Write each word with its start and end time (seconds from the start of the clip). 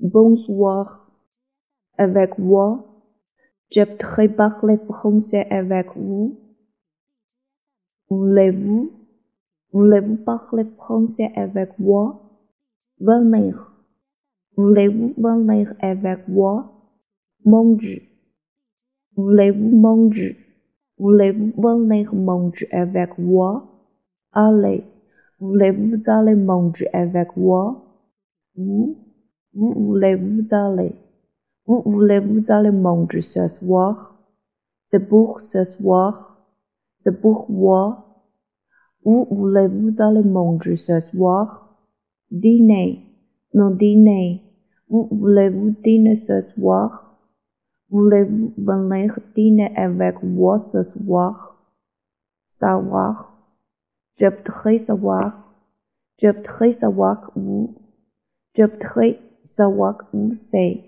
bonsoir 0.00 1.10
avec 1.98 2.38
moi. 2.38 2.84
Je 3.70 3.82
voudrais 3.82 4.28
parler 4.28 4.78
français 4.88 5.46
avec 5.50 5.88
vous. 5.94 6.38
Voulez-vous, 8.08 8.90
voulez-vous 9.72 10.16
parler 10.16 10.64
français 10.76 11.30
avec 11.36 11.78
moi? 11.78 12.20
Venir. 12.98 13.72
Voulez-vous 14.56 15.14
venir 15.16 15.74
avec 15.80 16.26
moi? 16.26 16.72
Manger. 17.44 18.08
Voulez-vous 19.16 19.76
manger? 19.76 20.36
Voulez-vous 20.98 21.52
venir 21.56 22.14
manger 22.14 22.68
avec 22.72 23.16
moi? 23.18 23.66
Allez. 24.32 24.84
Voulez-vous 25.38 26.02
aller 26.06 26.34
manger 26.34 26.88
avec 26.92 27.36
moi? 27.36 27.82
Vous, 28.56 28.96
vous 29.52 29.72
voulez-vous 29.74 30.46
aller? 30.50 30.94
Vous 31.66 31.82
voulez-vous 31.84 32.44
aller 32.48 32.70
manger 32.70 33.22
ce 33.22 33.48
soir? 33.48 34.14
C'est 34.90 35.08
pour 35.08 35.40
ce 35.40 35.64
soir? 35.64 36.38
C'est 37.02 37.20
pour 37.20 37.50
moi? 37.50 38.06
Où 39.04 39.26
voulez-vous 39.30 39.94
aller 39.98 40.22
manger 40.22 40.76
ce 40.76 41.00
soir? 41.00 41.76
Dîner. 42.30 43.06
Non, 43.54 43.70
dîner. 43.70 44.42
Où 44.88 45.08
voulez-vous 45.10 45.70
dîner 45.82 46.16
ce 46.16 46.40
soir? 46.40 47.18
Voulez-vous 47.88 48.52
venir 48.56 49.18
dîner 49.34 49.74
avec 49.76 50.22
moi 50.22 50.64
ce 50.72 50.84
soir? 50.84 51.56
Savoir. 52.60 53.32
Je 54.18 54.26
voudrais 54.26 54.78
savoir. 54.78 55.54
Je 56.22 56.28
voudrais 56.28 56.72
savoir 56.72 57.32
où. 57.34 57.74
Je 58.56 58.64
voudrais 58.64 59.18
savoir 59.44 59.96
où 60.12 60.32
c'est. 60.50 60.80